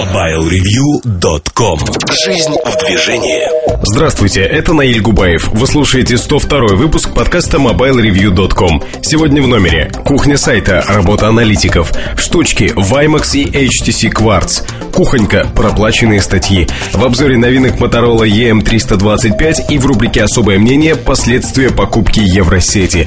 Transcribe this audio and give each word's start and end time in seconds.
MobileReview.com 0.00 1.78
Жизнь 2.24 2.54
в 2.64 2.86
движении 2.86 3.42
Здравствуйте, 3.82 4.40
это 4.40 4.72
Наиль 4.72 5.02
Губаев. 5.02 5.48
Вы 5.48 5.66
слушаете 5.66 6.16
102 6.16 6.68
выпуск 6.76 7.12
подкаста 7.12 7.58
MobileReview.com. 7.58 8.82
Сегодня 9.02 9.42
в 9.42 9.46
номере 9.46 9.92
кухня 10.06 10.38
сайта, 10.38 10.82
работа 10.88 11.28
аналитиков, 11.28 11.92
штучки, 12.16 12.72
Vimax 12.74 13.36
и 13.36 13.44
HTC 13.66 14.10
Quartz, 14.10 14.62
кухонька, 14.94 15.46
проплаченные 15.54 16.22
статьи, 16.22 16.66
в 16.94 17.04
обзоре 17.04 17.36
новинок 17.36 17.74
Motorola 17.74 18.26
EM325 18.26 19.66
и 19.68 19.76
в 19.76 19.84
рубрике 19.84 20.22
«Особое 20.22 20.58
мнение. 20.58 20.96
Последствия 20.96 21.68
покупки 21.70 22.20
Евросети». 22.20 23.06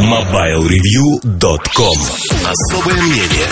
MobileReview.com 0.00 1.98
Особое 2.46 3.02
мнение 3.02 3.46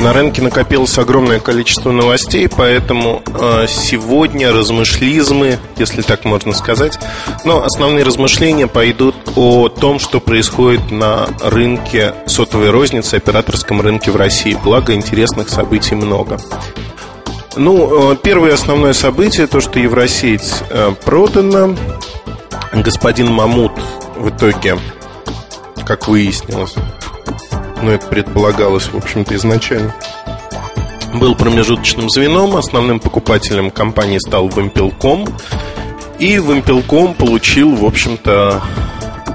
на 0.00 0.12
рынке 0.12 0.42
накопилось 0.42 0.98
огромное 0.98 1.40
количество 1.40 1.90
новостей, 1.90 2.48
поэтому 2.48 3.22
э, 3.26 3.66
сегодня 3.68 4.52
размышлизмы, 4.52 5.58
если 5.76 6.02
так 6.02 6.24
можно 6.24 6.52
сказать, 6.52 6.98
но 7.44 7.62
основные 7.64 8.04
размышления 8.04 8.66
пойдут 8.66 9.14
о 9.36 9.68
том, 9.68 9.98
что 9.98 10.20
происходит 10.20 10.90
на 10.90 11.28
рынке 11.42 12.14
сотовой 12.26 12.70
розницы, 12.70 13.14
операторском 13.14 13.80
рынке 13.80 14.10
в 14.10 14.16
России. 14.16 14.58
Благо, 14.62 14.94
интересных 14.94 15.48
событий 15.48 15.94
много. 15.94 16.38
Ну, 17.56 18.12
э, 18.12 18.16
первое 18.22 18.54
основное 18.54 18.92
событие, 18.92 19.46
то, 19.46 19.60
что 19.60 19.78
Евросеть 19.78 20.52
э, 20.70 20.92
продана. 21.04 21.76
Господин 22.72 23.32
Мамут 23.32 23.72
в 24.16 24.30
итоге, 24.30 24.76
как 25.86 26.08
выяснилось, 26.08 26.74
но 27.84 27.92
это 27.92 28.06
предполагалось, 28.06 28.88
в 28.88 28.96
общем-то, 28.96 29.34
изначально. 29.36 29.94
Был 31.14 31.36
промежуточным 31.36 32.10
звеном, 32.10 32.56
основным 32.56 32.98
покупателем 32.98 33.70
компании 33.70 34.18
стал 34.18 34.48
Вимпелком, 34.48 35.26
и 36.18 36.36
Вимпелком 36.36 37.14
получил, 37.14 37.74
в 37.76 37.84
общем-то, 37.84 38.62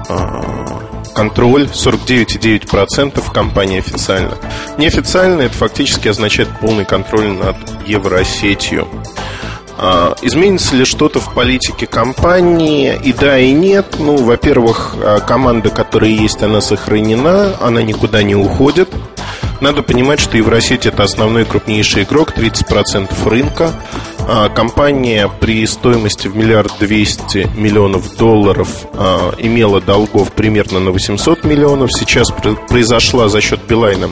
а, 0.08 0.60
контроль 1.14 1.68
49,9% 1.72 3.32
компании 3.32 3.78
официально. 3.78 4.36
Неофициально 4.76 5.42
это 5.42 5.54
фактически 5.54 6.08
означает 6.08 6.48
полный 6.60 6.84
контроль 6.84 7.28
над 7.28 7.56
Евросетью. 7.86 8.88
А, 9.82 10.14
изменится 10.20 10.76
ли 10.76 10.84
что-то 10.84 11.20
в 11.20 11.32
политике 11.32 11.86
компании? 11.86 13.00
И 13.02 13.14
да, 13.14 13.38
и 13.38 13.50
нет. 13.52 13.96
Ну, 13.98 14.16
во-первых, 14.16 14.94
а, 14.98 15.20
команда, 15.20 15.70
которая 15.70 16.10
есть, 16.10 16.42
она 16.42 16.60
сохранена, 16.60 17.54
она 17.62 17.80
никуда 17.80 18.22
не 18.22 18.34
уходит. 18.34 18.90
Надо 19.62 19.82
понимать, 19.82 20.20
что 20.20 20.36
Евросеть 20.36 20.84
это 20.84 21.02
основной 21.02 21.46
крупнейший 21.46 22.02
игрок, 22.02 22.32
30% 22.36 23.26
рынка. 23.26 23.72
А, 24.32 24.48
компания 24.48 25.28
при 25.40 25.66
стоимости 25.66 26.28
в 26.28 26.36
миллиард 26.36 26.72
двести 26.78 27.50
миллионов 27.56 28.16
долларов 28.16 28.86
имела 29.38 29.80
долгов 29.80 30.32
примерно 30.32 30.78
на 30.78 30.92
800 30.92 31.42
миллионов. 31.42 31.90
Сейчас 31.92 32.28
произошла 32.68 33.28
за 33.28 33.40
счет 33.40 33.60
Билайна 33.68 34.10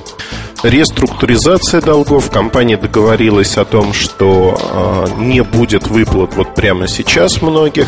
Реструктуризация 0.64 1.80
долгов. 1.80 2.30
Компания 2.32 2.76
договорилась 2.76 3.56
о 3.58 3.64
том, 3.64 3.92
что 3.92 4.58
э, 4.60 5.20
не 5.20 5.44
будет 5.44 5.86
выплат 5.86 6.34
вот 6.34 6.56
прямо 6.56 6.88
сейчас 6.88 7.40
многих. 7.40 7.86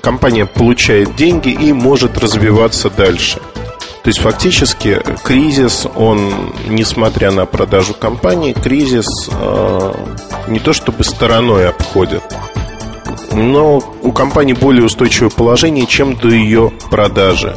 Компания 0.00 0.46
получает 0.46 1.16
деньги 1.16 1.48
и 1.48 1.72
может 1.72 2.18
развиваться 2.18 2.88
дальше. 2.88 3.40
То 4.02 4.08
есть 4.08 4.20
фактически 4.20 5.00
кризис, 5.22 5.86
он, 5.94 6.52
несмотря 6.68 7.30
на 7.30 7.46
продажу 7.46 7.94
компании, 7.94 8.52
кризис 8.52 9.06
э, 9.30 9.94
не 10.48 10.58
то 10.58 10.72
чтобы 10.72 11.04
стороной 11.04 11.68
обходит, 11.68 12.22
но 13.30 13.82
у 14.02 14.12
компании 14.12 14.54
более 14.54 14.84
устойчивое 14.84 15.30
положение, 15.30 15.86
чем 15.86 16.16
до 16.16 16.28
ее 16.28 16.72
продажи 16.90 17.54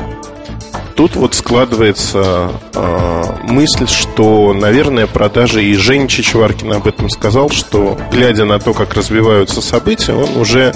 тут 0.95 1.15
вот 1.15 1.33
складывается 1.35 2.51
э, 2.73 3.23
мысль, 3.43 3.87
что, 3.87 4.53
наверное, 4.53 5.07
продажи, 5.07 5.63
и 5.63 5.75
Женя 5.75 6.07
Чичваркин 6.07 6.73
об 6.73 6.87
этом 6.87 7.09
сказал, 7.09 7.49
что, 7.49 7.97
глядя 8.11 8.45
на 8.45 8.59
то, 8.59 8.73
как 8.73 8.93
развиваются 8.93 9.61
события, 9.61 10.13
он 10.13 10.37
уже 10.37 10.73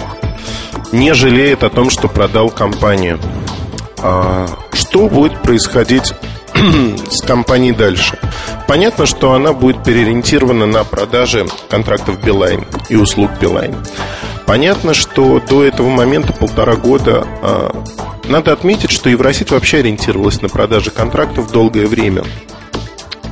не 0.91 1.13
жалеет 1.13 1.63
о 1.63 1.69
том, 1.69 1.89
что 1.89 2.07
продал 2.07 2.49
компанию. 2.49 3.19
А 4.01 4.47
что 4.73 5.07
будет 5.07 5.41
происходить 5.41 6.13
с 7.09 7.21
компанией 7.21 7.73
дальше? 7.73 8.17
Понятно, 8.67 9.05
что 9.05 9.33
она 9.33 9.53
будет 9.53 9.83
переориентирована 9.83 10.65
на 10.65 10.83
продажи 10.83 11.47
контрактов 11.69 12.23
Билайн 12.23 12.65
и 12.89 12.95
услуг 12.95 13.31
Билайн. 13.41 13.75
Понятно, 14.45 14.93
что 14.93 15.39
до 15.39 15.63
этого 15.63 15.89
момента 15.89 16.33
полтора 16.33 16.75
года 16.75 17.27
а, 17.41 17.83
надо 18.27 18.53
отметить, 18.53 18.91
что 18.91 19.09
Евросеть 19.09 19.51
вообще 19.51 19.77
ориентировалась 19.77 20.41
на 20.41 20.49
продажи 20.49 20.91
контрактов 20.91 21.51
долгое 21.51 21.87
время. 21.87 22.23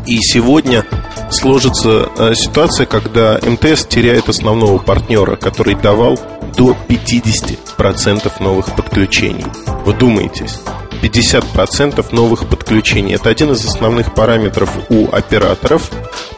И 0.05 0.17
сегодня 0.21 0.85
сложится 1.29 2.09
э, 2.17 2.33
ситуация, 2.33 2.85
когда 2.85 3.39
МТС 3.41 3.85
теряет 3.85 4.29
основного 4.29 4.77
партнера, 4.77 5.35
который 5.35 5.75
давал 5.75 6.17
до 6.57 6.75
50% 6.87 8.31
новых 8.41 8.75
подключений. 8.75 9.45
Вы 9.85 9.93
думаетесь? 9.93 10.59
50% 11.01 12.03
новых 12.11 12.49
подключений. 12.49 13.13
Это 13.13 13.29
один 13.29 13.51
из 13.51 13.63
основных 13.63 14.13
параметров 14.15 14.71
у 14.89 15.07
операторов, 15.11 15.91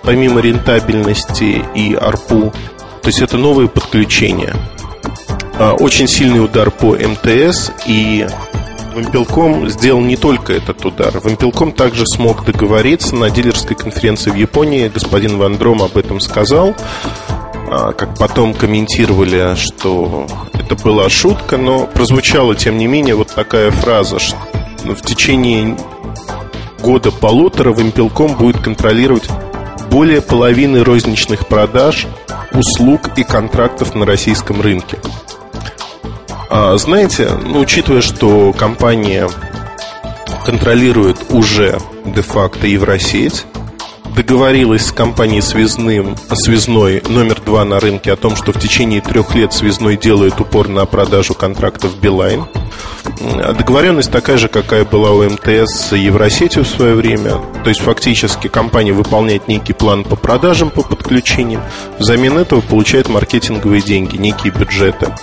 помимо 0.04 0.42
рентабельности 0.42 1.64
и 1.74 1.94
ARPU. 1.94 2.54
То 3.02 3.08
есть 3.08 3.22
это 3.22 3.38
новые 3.38 3.70
подключения. 3.70 4.54
А, 5.58 5.74
очень 5.74 6.08
сильный 6.08 6.44
удар 6.44 6.70
по 6.70 6.96
МТС 6.96 7.72
и 7.88 8.28
Вимпелком 8.96 9.70
сделал 9.70 10.02
не 10.02 10.18
только 10.18 10.54
этот 10.54 10.84
удар. 10.86 11.14
Вимпелком 11.24 11.72
также 11.72 12.06
смог 12.06 12.44
договориться 12.44 13.16
на 13.16 13.30
дилерской 13.30 13.76
конференции 13.76 14.32
в 14.32 14.36
Японии. 14.36 14.92
Господин 14.94 15.38
Ван 15.38 15.58
Дром 15.58 15.82
об 15.82 15.96
этом 15.96 16.20
сказал. 16.20 16.76
А, 17.72 17.94
как 17.94 18.18
потом 18.18 18.56
комментировали, 18.56 19.56
что 19.56 20.26
это 20.54 20.76
была 20.76 21.08
шутка, 21.08 21.58
но 21.58 21.86
прозвучала, 21.86 22.56
тем 22.56 22.78
не 22.78 22.88
менее, 22.88 23.14
вот 23.14 23.28
такая 23.28 23.70
фраза, 23.70 24.18
что 24.18 24.38
в 24.84 25.02
течение 25.02 25.78
года-полутора 26.82 27.72
Вимпелком 27.74 28.34
будет 28.36 28.60
контролировать 28.60 29.30
более 29.92 30.22
половины 30.22 30.84
розничных 30.84 31.48
продаж, 31.48 32.08
услуг 32.54 33.12
и 33.18 33.24
контрактов 33.24 33.94
на 33.94 34.06
российском 34.06 34.62
рынке. 34.62 34.98
А, 36.50 36.76
знаете, 36.78 37.30
ну, 37.46 37.60
учитывая, 37.60 38.02
что 38.02 38.52
компания 38.54 39.30
контролирует 40.44 41.18
уже 41.30 41.78
де-факто 42.06 42.66
Евросеть, 42.66 43.46
договорилась 44.16 44.88
с 44.88 44.92
компанией 44.92 45.42
связным, 45.42 46.16
связной 46.34 47.02
номер 47.08 47.42
два 47.42 47.66
на 47.66 47.80
рынке 47.80 48.12
о 48.12 48.16
том, 48.16 48.36
что 48.36 48.52
в 48.52 48.60
течение 48.60 49.02
трех 49.02 49.36
лет 49.36 49.54
связной 49.54 49.98
делает 49.98 50.40
упор 50.40 50.68
на 50.68 50.86
продажу 50.86 51.34
контрактов 51.34 51.98
Билайн. 52.00 52.46
Договоренность 53.58 54.12
такая 54.12 54.38
же, 54.38 54.48
какая 54.48 54.86
была 54.86 55.12
у 55.12 55.24
МТС 55.24 55.90
с 55.90 55.96
Евросетью 55.96 56.64
в 56.64 56.68
свое 56.68 56.96
время. 56.96 57.42
То 57.64 57.70
есть 57.70 57.82
фактически 57.82 58.48
компания 58.48 58.94
выполняет 58.94 59.48
некий 59.48 59.74
план 59.74 60.04
по 60.04 60.16
продажам, 60.16 60.70
по 60.70 60.84
подключениям. 60.84 61.62
Взамен 61.98 62.38
этого 62.38 62.62
получает 62.62 63.10
маркетинговые 63.10 63.82
деньги, 63.82 64.18
некие 64.18 64.54
бюджеты. 64.54 65.14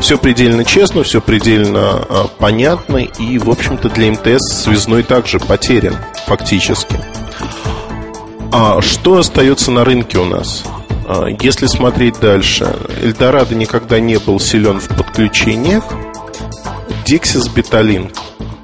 Все 0.00 0.18
предельно 0.18 0.64
честно, 0.64 1.02
все 1.02 1.20
предельно 1.20 2.04
а, 2.08 2.28
понятно. 2.38 2.98
И, 2.98 3.38
в 3.38 3.50
общем-то, 3.50 3.88
для 3.88 4.10
МТС 4.12 4.64
связной 4.64 5.02
также 5.02 5.38
потерян 5.38 5.96
фактически. 6.26 7.00
А 8.56 8.80
что 8.80 9.18
остается 9.18 9.72
на 9.72 9.84
рынке 9.84 10.16
у 10.18 10.24
нас? 10.24 10.62
А, 11.08 11.26
если 11.40 11.66
смотреть 11.66 12.20
дальше, 12.20 12.72
Эльдорадо 13.02 13.56
никогда 13.56 13.98
не 13.98 14.16
был 14.20 14.38
силен 14.38 14.78
в 14.78 14.86
подключениях. 14.96 15.82
Dixis 17.04 17.52
Betalink. 17.52 18.16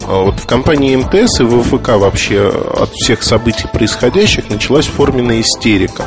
А 0.06 0.22
вот 0.22 0.36
в 0.36 0.46
компании 0.46 0.94
МТС 0.94 1.40
и 1.40 1.44
ВФК 1.44 1.88
вообще 1.96 2.46
от 2.46 2.92
всех 2.92 3.24
событий 3.24 3.66
происходящих 3.66 4.48
началась 4.48 4.86
форменная 4.86 5.40
истерика. 5.40 6.04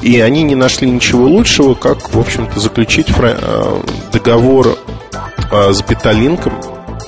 И 0.00 0.20
они 0.20 0.44
не 0.44 0.54
нашли 0.54 0.88
ничего 0.88 1.24
лучшего, 1.24 1.74
как, 1.74 2.14
в 2.14 2.20
общем-то, 2.20 2.60
заключить 2.60 3.08
а, 3.18 3.82
договор 4.12 4.78
с 5.50 5.82
Беталинком 5.82 6.54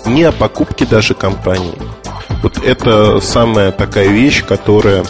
не 0.06 0.24
о 0.24 0.32
покупке 0.32 0.86
даже 0.86 1.14
компании. 1.14 1.78
Вот 2.42 2.58
это 2.58 3.20
самая 3.20 3.70
такая 3.70 4.08
вещь, 4.08 4.42
которая 4.44 5.04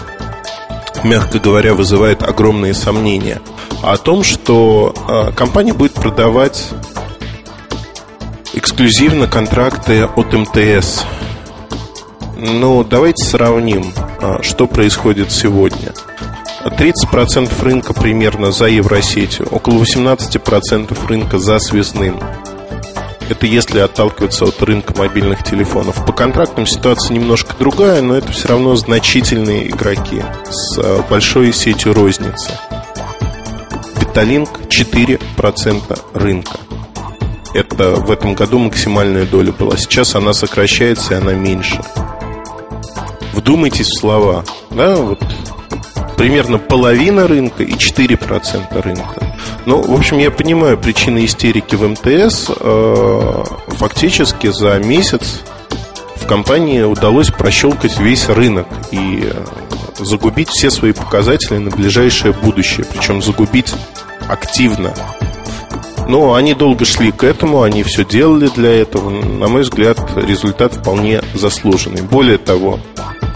мягко 1.04 1.38
говоря, 1.38 1.74
вызывает 1.74 2.22
огромные 2.22 2.74
сомнения. 2.74 3.40
О 3.82 3.96
том, 3.96 4.24
что 4.24 4.94
э, 5.08 5.32
компания 5.32 5.72
будет 5.74 5.92
продавать 5.92 6.70
эксклюзивно 8.54 9.26
контракты 9.26 10.04
от 10.04 10.32
МТС. 10.32 11.04
Ну, 12.36 12.82
давайте 12.84 13.24
сравним, 13.24 13.92
э, 14.20 14.42
что 14.42 14.66
происходит 14.66 15.30
сегодня. 15.30 15.92
30% 16.64 17.62
рынка 17.62 17.92
примерно 17.92 18.50
за 18.50 18.66
Евросетью, 18.66 19.46
около 19.50 19.82
18% 19.82 21.06
рынка 21.06 21.38
за 21.38 21.58
связным. 21.58 22.18
Это 23.30 23.46
если 23.46 23.78
отталкиваться 23.78 24.44
от 24.44 24.62
рынка 24.62 24.92
мобильных 24.96 25.42
телефонов. 25.42 26.04
По 26.04 26.12
контрактам 26.12 26.66
ситуация 26.66 27.14
немножко 27.14 27.54
другая, 27.58 28.02
но 28.02 28.16
это 28.16 28.30
все 28.32 28.48
равно 28.48 28.76
значительные 28.76 29.68
игроки 29.68 30.22
с 30.50 30.78
э, 30.78 31.02
большой 31.08 31.52
сетью 31.52 31.94
розницы. 31.94 32.50
Беталинк 33.98 34.60
4% 34.68 36.00
рынка. 36.12 36.58
Это 37.54 37.92
в 37.92 38.10
этом 38.10 38.34
году 38.34 38.58
максимальная 38.58 39.24
доля 39.24 39.52
была. 39.52 39.76
Сейчас 39.76 40.14
она 40.14 40.32
сокращается 40.32 41.14
и 41.14 41.16
она 41.16 41.32
меньше. 41.32 41.80
Вдумайтесь 43.32 43.88
в 43.88 43.98
слова. 43.98 44.44
Да, 44.70 44.96
вот 44.96 45.20
примерно 46.16 46.58
половина 46.58 47.26
рынка 47.26 47.62
и 47.62 47.72
4% 47.72 48.82
рынка. 48.82 49.33
Ну, 49.66 49.82
в 49.82 49.92
общем, 49.92 50.18
я 50.18 50.30
понимаю 50.30 50.78
причины 50.78 51.24
истерики 51.24 51.74
в 51.74 51.88
МТС. 51.88 52.50
Э, 52.60 53.44
фактически 53.68 54.48
за 54.48 54.78
месяц 54.78 55.40
в 56.16 56.26
компании 56.26 56.82
удалось 56.82 57.30
прощелкать 57.30 57.98
весь 57.98 58.28
рынок 58.28 58.66
и 58.90 59.30
э, 59.30 59.44
загубить 59.98 60.48
все 60.48 60.70
свои 60.70 60.92
показатели 60.92 61.58
на 61.58 61.70
ближайшее 61.70 62.32
будущее. 62.32 62.84
Причем 62.84 63.22
загубить 63.22 63.74
активно. 64.28 64.94
Но 66.06 66.34
они 66.34 66.54
долго 66.54 66.84
шли 66.84 67.12
к 67.12 67.24
этому, 67.24 67.62
они 67.62 67.82
все 67.82 68.04
делали 68.04 68.48
для 68.48 68.70
этого. 68.70 69.10
На 69.10 69.48
мой 69.48 69.62
взгляд, 69.62 69.98
результат 70.16 70.74
вполне 70.74 71.22
заслуженный. 71.34 72.02
Более 72.02 72.38
того, 72.38 72.78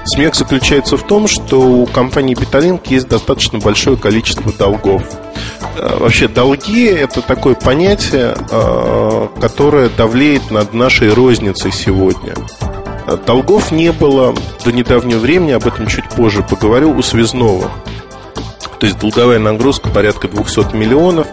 смех 0.04 0.34
заключается 0.34 0.96
в 0.96 1.06
том, 1.06 1.28
что 1.28 1.60
у 1.60 1.86
компании 1.86 2.36
Petalink 2.36 2.82
есть 2.88 3.08
достаточно 3.08 3.58
большое 3.58 3.96
количество 3.96 4.52
долгов. 4.52 5.02
Э, 5.78 5.96
вообще, 5.98 6.28
долги– 6.28 6.84
это 6.86 7.22
такое 7.22 7.54
понятие, 7.54 8.34
э, 8.50 9.28
которое 9.40 9.88
давлеет 9.88 10.50
над 10.50 10.74
нашей 10.74 11.12
розницей 11.12 11.72
сегодня. 11.72 12.34
Долгов 13.26 13.72
не 13.72 13.92
было 13.92 14.34
до 14.64 14.72
недавнего 14.72 15.18
времени, 15.18 15.52
об 15.52 15.66
этом 15.66 15.86
чуть 15.86 16.08
позже 16.10 16.42
поговорю, 16.42 16.90
у 16.90 17.02
связного. 17.02 17.70
То 18.80 18.86
есть 18.86 18.98
долговая 18.98 19.38
нагрузка 19.38 19.88
порядка 19.88 20.28
200 20.28 20.74
миллионов, 20.74 21.26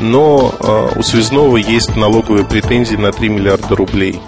но 0.00 0.54
э, 0.58 0.98
у 0.98 1.02
связного 1.02 1.56
есть 1.56 1.96
налоговые 1.96 2.44
претензии 2.44 2.96
на 2.96 3.12
3 3.12 3.28
миллиарда 3.28 3.74
рублей. 3.74 4.20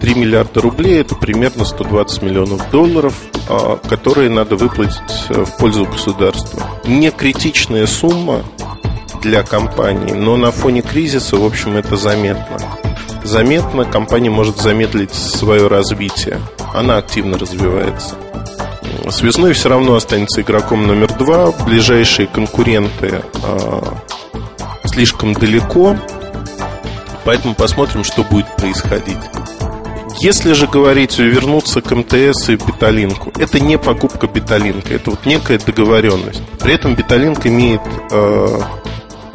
3 0.00 0.14
миллиарда 0.14 0.60
рублей 0.60 1.00
это 1.00 1.14
примерно 1.14 1.64
120 1.64 2.22
миллионов 2.22 2.70
долларов, 2.70 3.14
которые 3.88 4.30
надо 4.30 4.56
выплатить 4.56 5.00
э, 5.30 5.44
в 5.44 5.56
пользу 5.56 5.86
государства. 5.86 6.62
Не 6.84 7.10
критичная 7.10 7.86
сумма 7.86 8.42
для 9.20 9.42
компании, 9.42 10.12
но 10.12 10.36
на 10.36 10.50
фоне 10.50 10.82
кризиса, 10.82 11.36
в 11.36 11.44
общем, 11.44 11.76
это 11.76 11.96
заметно. 11.96 12.58
Заметно 13.24 13.84
компания 13.84 14.30
может 14.30 14.58
замедлить 14.58 15.12
свое 15.12 15.66
развитие. 15.66 16.40
Она 16.74 16.98
активно 16.98 17.38
развивается. 17.38 18.14
Связной 19.10 19.52
все 19.52 19.68
равно 19.68 19.94
останется 19.94 20.40
игроком 20.40 20.86
номер 20.86 21.12
два. 21.12 21.52
Ближайшие 21.64 22.28
конкуренты 22.28 23.22
э, 23.42 23.82
слишком 24.84 25.32
далеко. 25.32 25.96
Поэтому 27.24 27.54
посмотрим, 27.54 28.04
что 28.04 28.22
будет 28.22 28.46
происходить. 28.56 29.18
Если 30.20 30.54
же 30.54 30.66
говорить, 30.66 31.18
вернуться 31.18 31.82
к 31.82 31.94
МТС 31.94 32.48
и 32.48 32.56
Беталинку, 32.56 33.32
это 33.38 33.60
не 33.60 33.76
покупка 33.76 34.26
Беталинка, 34.26 34.94
это 34.94 35.10
вот 35.10 35.26
некая 35.26 35.58
договоренность. 35.58 36.40
При 36.58 36.72
этом 36.72 36.94
Беталинк 36.94 37.44
имеет 37.46 37.82
э, 38.10 38.60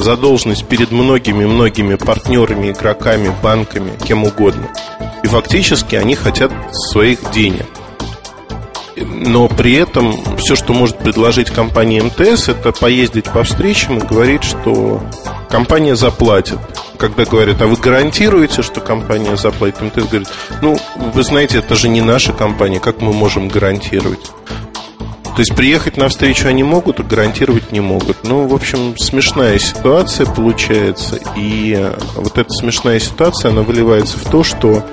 задолженность 0.02 0.66
перед 0.66 0.92
многими-многими 0.92 1.96
партнерами, 1.96 2.72
игроками, 2.72 3.34
банками, 3.42 3.92
кем 4.06 4.24
угодно. 4.24 4.68
И 5.24 5.28
фактически 5.28 5.96
они 5.96 6.16
хотят 6.16 6.52
своих 6.72 7.32
денег. 7.32 7.66
Но 8.98 9.48
при 9.48 9.74
этом 9.76 10.38
все, 10.38 10.56
что 10.56 10.74
может 10.74 10.98
предложить 10.98 11.50
компания 11.50 12.04
МТС, 12.04 12.50
это 12.50 12.72
поездить 12.72 13.26
по 13.26 13.44
встречам 13.44 13.98
и 13.98 14.06
говорить, 14.06 14.44
что 14.44 15.02
компания 15.50 15.96
заплатит 15.96 16.60
когда 17.02 17.26
говорят, 17.26 17.60
а 17.64 17.66
вы 17.66 17.78
гарантируете, 17.78 18.62
что 18.62 18.80
компания 18.80 19.36
заплатит? 19.36 19.82
МТС 19.82 20.08
говорит, 20.08 20.28
ну, 20.62 20.78
вы 20.96 21.24
знаете, 21.24 21.58
это 21.58 21.74
же 21.74 21.90
не 21.90 22.00
наша 22.00 22.32
компания, 22.32 22.80
как 22.80 23.02
мы 23.02 23.12
можем 23.12 23.48
гарантировать? 23.48 24.32
То 25.36 25.40
есть 25.40 25.56
приехать 25.56 25.98
на 25.98 26.10
встречу 26.10 26.48
они 26.48 26.64
могут, 26.64 27.00
а 27.00 27.04
гарантировать 27.04 27.72
не 27.72 27.80
могут. 27.80 28.24
Ну, 28.24 28.48
в 28.48 28.54
общем, 28.54 28.98
смешная 28.98 29.58
ситуация 29.60 30.26
получается. 30.26 31.20
И 31.38 31.90
вот 32.16 32.38
эта 32.38 32.50
смешная 32.52 33.00
ситуация, 33.00 33.52
она 33.52 33.62
выливается 33.62 34.18
в 34.18 34.30
то, 34.30 34.44
что 34.44 34.86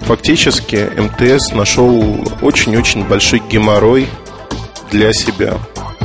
фактически 0.00 0.88
МТС 0.96 1.52
нашел 1.52 2.24
очень-очень 2.42 3.04
большой 3.04 3.42
геморрой 3.50 4.06
для 4.92 5.12
себя. 5.12 5.54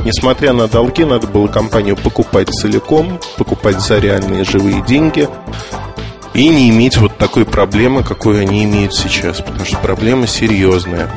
Несмотря 0.04 0.52
на 0.52 0.68
долги, 0.68 1.04
надо 1.04 1.26
было 1.26 1.46
компанию 1.46 1.96
покупать 1.96 2.48
целиком, 2.48 3.20
покупать 3.36 3.80
за 3.80 3.98
реальные 3.98 4.44
живые 4.44 4.82
деньги 4.86 5.28
и 6.34 6.48
не 6.48 6.70
иметь 6.70 6.96
вот 6.96 7.16
такой 7.16 7.44
проблемы, 7.44 8.02
какую 8.02 8.40
они 8.40 8.64
имеют 8.64 8.94
сейчас, 8.94 9.38
потому 9.38 9.64
что 9.64 9.76
проблема 9.78 10.26
серьезная. 10.26 11.10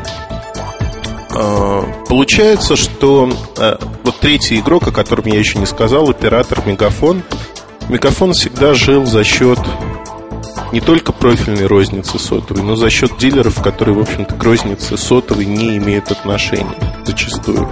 А, 1.33 1.83
получается, 2.07 2.75
что 2.75 3.31
а, 3.57 3.79
вот 4.03 4.19
третий 4.19 4.59
игрок, 4.59 4.87
о 4.87 4.91
котором 4.91 5.25
я 5.25 5.39
еще 5.39 5.59
не 5.59 5.65
сказал, 5.65 6.09
оператор 6.09 6.61
Мегафон. 6.65 7.23
Мегафон 7.89 8.33
всегда 8.33 8.73
жил 8.73 9.05
за 9.05 9.23
счет 9.23 9.59
не 10.71 10.79
только 10.79 11.11
профильной 11.11 11.65
розницы 11.65 12.17
сотовой, 12.17 12.63
но 12.63 12.75
за 12.75 12.89
счет 12.89 13.17
дилеров, 13.17 13.61
которые, 13.61 13.95
в 13.95 14.01
общем-то, 14.01 14.35
к 14.35 14.43
рознице 14.43 14.97
сотовой 14.97 15.45
не 15.45 15.77
имеют 15.77 16.11
отношения 16.11 16.75
зачастую. 17.05 17.69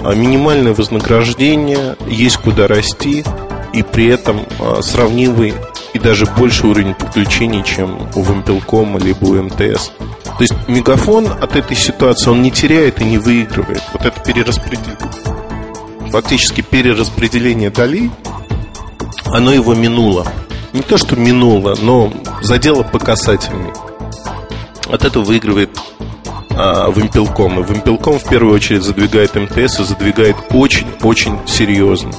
А 0.00 0.14
минимальное 0.14 0.72
вознаграждение, 0.72 1.96
есть 2.06 2.38
куда 2.38 2.66
расти, 2.66 3.24
и 3.72 3.82
при 3.82 4.08
этом 4.08 4.40
а, 4.58 4.80
сравнимый 4.82 5.54
и 5.92 5.98
даже 5.98 6.26
больше 6.26 6.66
уровень 6.66 6.94
подключений, 6.94 7.62
чем 7.64 8.08
у 8.14 8.22
Вимпелкома 8.22 8.98
либо 8.98 9.24
у 9.26 9.42
МТС. 9.42 9.92
То 10.40 10.44
есть 10.44 10.68
Мегафон 10.68 11.26
от 11.26 11.54
этой 11.54 11.76
ситуации 11.76 12.30
он 12.30 12.40
не 12.40 12.50
теряет 12.50 13.02
и 13.02 13.04
не 13.04 13.18
выигрывает. 13.18 13.82
Вот 13.92 14.06
это 14.06 14.18
перераспределение, 14.22 14.96
фактически 16.10 16.62
перераспределение 16.62 17.68
долей, 17.68 18.10
оно 19.26 19.52
его 19.52 19.74
минуло. 19.74 20.26
Не 20.72 20.80
то, 20.80 20.96
что 20.96 21.14
минуло, 21.14 21.76
но 21.82 22.10
задело 22.40 22.82
по 22.84 22.98
касательной. 22.98 23.70
От 24.90 25.04
этого 25.04 25.24
выигрывает 25.24 25.78
а, 26.52 26.90
Вимпелком. 26.90 27.60
И 27.60 27.70
Вимпелком 27.70 28.18
в 28.18 28.26
первую 28.26 28.54
очередь 28.54 28.82
задвигает 28.82 29.34
МТС 29.34 29.80
и 29.80 29.84
задвигает 29.84 30.36
очень-очень 30.52 31.38
серьезно. 31.46 32.12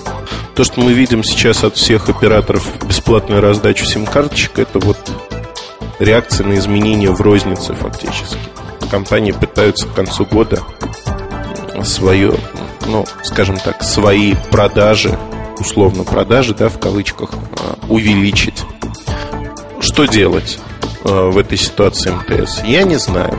То, 0.54 0.64
что 0.64 0.80
мы 0.82 0.94
видим 0.94 1.24
сейчас 1.24 1.64
от 1.64 1.76
всех 1.76 2.08
операторов 2.08 2.68
бесплатную 2.88 3.42
раздачу 3.42 3.88
сим-карточек, 3.88 4.60
это 4.60 4.78
вот 4.78 5.00
реакция 6.02 6.48
на 6.48 6.56
изменения 6.56 7.12
в 7.12 7.22
рознице 7.22 7.74
фактически. 7.74 8.38
Компании 8.90 9.32
пытаются 9.32 9.88
к 9.88 9.94
концу 9.94 10.26
года 10.26 10.62
свое, 11.84 12.34
ну, 12.88 13.06
скажем 13.24 13.58
так, 13.58 13.84
свои 13.84 14.36
продажи, 14.52 15.18
условно 15.60 16.04
продажи, 16.04 16.54
да, 16.54 16.68
в 16.70 16.80
кавычках, 16.80 17.30
а, 17.34 17.78
увеличить. 17.88 18.64
Что 19.80 20.06
делать 20.06 20.60
а, 21.06 21.30
в 21.30 21.38
этой 21.38 21.58
ситуации 21.58 22.12
МТС? 22.12 22.64
Я 22.66 22.84
не 22.84 22.98
знаю. 22.98 23.38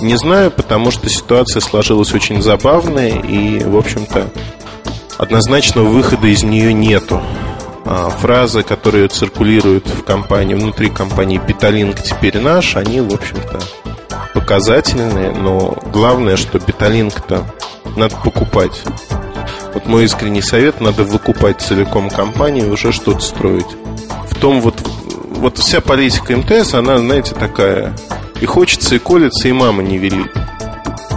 Не 0.00 0.16
знаю, 0.16 0.50
потому 0.50 0.90
что 0.90 1.08
ситуация 1.08 1.60
сложилась 1.60 2.12
очень 2.12 2.42
забавная 2.42 3.20
и, 3.20 3.64
в 3.64 3.76
общем-то, 3.76 4.30
однозначного 5.18 5.86
выхода 5.86 6.26
из 6.26 6.42
нее 6.42 6.72
нету. 6.72 7.20
А 7.84 8.08
фразы, 8.08 8.62
которые 8.62 9.08
циркулируют 9.08 9.86
в 9.86 10.04
компании, 10.04 10.54
внутри 10.54 10.88
компании 10.88 11.38
Беталинк 11.38 12.00
теперь 12.00 12.38
наш, 12.38 12.76
они, 12.76 13.00
в 13.00 13.12
общем-то, 13.12 13.60
показательные, 14.32 15.32
но 15.32 15.76
главное, 15.92 16.36
что 16.36 16.58
Беталинк-то 16.58 17.44
надо 17.96 18.16
покупать. 18.16 18.82
Вот 19.74 19.86
мой 19.86 20.04
искренний 20.04 20.42
совет, 20.42 20.80
надо 20.80 21.04
выкупать 21.04 21.60
целиком 21.60 22.08
компанию 22.08 22.68
и 22.68 22.70
уже 22.70 22.92
что-то 22.92 23.20
строить. 23.20 23.66
В 24.30 24.34
том 24.36 24.60
вот, 24.60 24.76
вот 25.30 25.58
вся 25.58 25.80
политика 25.80 26.36
МТС, 26.36 26.74
она, 26.74 26.98
знаете, 26.98 27.34
такая 27.34 27.94
и 28.40 28.46
хочется, 28.46 28.94
и 28.94 28.98
колется, 28.98 29.48
и 29.48 29.52
мама 29.52 29.82
не 29.82 29.98
велит. 29.98 30.30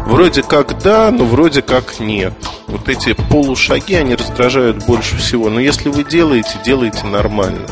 Вроде 0.08 0.42
как 0.42 0.82
да, 0.82 1.12
но 1.12 1.26
вроде 1.26 1.62
как 1.62 2.00
нет. 2.00 2.34
Вот 2.68 2.88
эти 2.88 3.14
полушаги, 3.14 3.94
они 3.94 4.16
раздражают 4.16 4.86
больше 4.86 5.18
всего. 5.18 5.50
Но 5.50 5.60
если 5.60 5.90
вы 5.90 6.06
делаете, 6.06 6.52
делайте 6.64 7.06
нормально. 7.06 7.68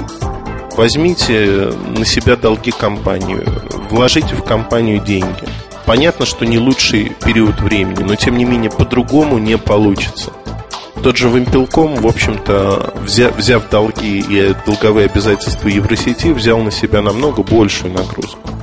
Возьмите 0.75 1.71
на 1.97 2.03
себя 2.03 2.35
долги 2.35 2.71
компании, 2.71 3.41
вложите 3.89 4.35
в 4.35 4.43
компанию 4.43 4.99
деньги. 4.99 5.47
Понятно, 5.85 6.25
что 6.25 6.45
не 6.45 6.57
лучший 6.57 7.13
период 7.23 7.61
времени, 7.61 8.03
но 8.03 8.15
тем 8.15 8.37
не 8.37 8.43
менее 8.43 8.69
по-другому 8.69 9.37
не 9.37 9.57
получится. 9.57 10.33
тот 11.01 11.15
же 11.15 11.29
Вимпелком, 11.29 11.95
в 11.95 12.05
общем-то, 12.05 12.95
взяв, 13.01 13.37
взяв 13.37 13.69
долги 13.69 14.19
и 14.19 14.53
долговые 14.65 15.05
обязательства 15.05 15.69
Евросети, 15.69 16.27
взял 16.27 16.59
на 16.59 16.71
себя 16.71 17.01
намного 17.01 17.43
большую 17.43 17.93
нагрузку. 17.93 18.54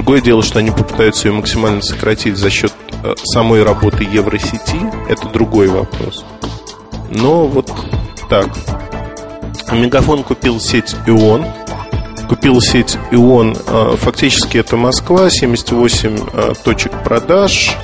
Другое 0.00 0.22
дело, 0.22 0.42
что 0.42 0.60
они 0.60 0.70
попытаются 0.70 1.28
ее 1.28 1.34
максимально 1.34 1.82
сократить 1.82 2.38
за 2.38 2.48
счет 2.48 2.72
э, 3.04 3.12
самой 3.22 3.62
работы 3.62 4.02
Евросети. 4.02 4.80
Это 5.10 5.28
другой 5.28 5.68
вопрос. 5.68 6.24
Но 7.10 7.46
вот 7.46 7.70
так. 8.30 8.48
Мегафон 9.70 10.22
купил 10.22 10.58
сеть 10.58 10.96
ИОН. 11.06 11.44
Купил 12.30 12.62
сеть 12.62 12.96
ИОН. 13.10 13.54
Э, 13.66 13.96
фактически 13.98 14.56
это 14.56 14.78
Москва, 14.78 15.28
78 15.28 16.18
э, 16.32 16.52
точек 16.64 16.92
продаж. 17.04 17.76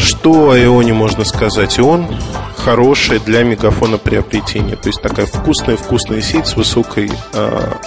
Что 0.00 0.50
о 0.50 0.58
Ионе 0.58 0.92
можно 0.92 1.24
сказать? 1.24 1.78
Ион 1.78 2.08
хорошая 2.56 3.20
для 3.20 3.44
мегафона 3.44 3.98
приобретения. 3.98 4.74
То 4.74 4.88
есть 4.88 5.00
такая 5.00 5.26
вкусная-вкусная 5.26 6.22
сеть 6.22 6.48
с 6.48 6.56
высокой 6.56 7.12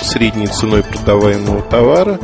средней 0.02 0.48
ценой 0.48 0.82
продаваемого 0.82 1.62
товара 1.64 2.18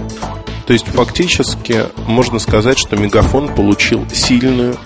то 0.66 0.74
есть 0.74 0.88
фактически 0.88 1.84
можно 2.08 2.40
сказать, 2.40 2.78
что 2.78 2.96
Мегафон 2.96 3.54
получил 3.54 4.06
сильную 4.12 4.78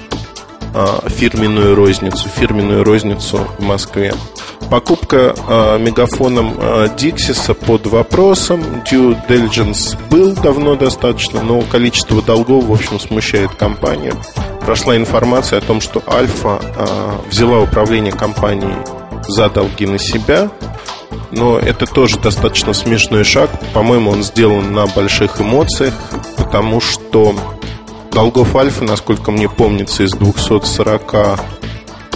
а, 0.73 1.03
фирменную 1.07 1.75
розницу, 1.75 2.27
фирменную 2.29 2.83
розницу 2.83 3.39
в 3.57 3.63
Москве. 3.63 4.13
Покупка 4.69 5.33
а, 5.47 5.77
мегафоном 5.77 6.53
а, 6.57 6.87
Диксиса 6.89 7.53
под 7.53 7.87
вопросом. 7.87 8.61
Due 8.89 9.17
diligence 9.27 9.97
был 10.09 10.33
давно 10.35 10.75
достаточно, 10.75 11.41
но 11.41 11.61
количество 11.61 12.21
долгов, 12.21 12.65
в 12.65 12.71
общем, 12.71 12.99
смущает 12.99 13.55
компанию. 13.55 14.13
Прошла 14.61 14.95
информация 14.95 15.59
о 15.59 15.61
том, 15.61 15.81
что 15.81 16.03
Альфа 16.07 16.61
а, 16.61 17.21
взяла 17.29 17.59
управление 17.59 18.11
компанией 18.11 18.75
за 19.27 19.49
долги 19.49 19.85
на 19.85 19.97
себя– 19.97 20.51
но 21.31 21.59
это 21.59 21.85
тоже 21.85 22.19
достаточно 22.19 22.73
смешной 22.73 23.23
шаг. 23.23 23.49
По-моему, 23.73 24.11
он 24.11 24.23
сделан 24.23 24.73
на 24.73 24.87
больших 24.87 25.41
эмоциях, 25.41 25.93
потому 26.37 26.81
что 26.81 27.35
долгов 28.11 28.55
Альфа, 28.55 28.83
насколько 28.83 29.31
мне 29.31 29.49
помнится, 29.49 30.03
из 30.03 30.11
240 30.11 31.39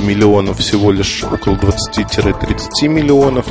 миллионов 0.02 0.60
всего 0.60 0.92
лишь 0.92 1.24
около 1.24 1.56
20-30 1.56 2.88
миллионов. 2.88 3.46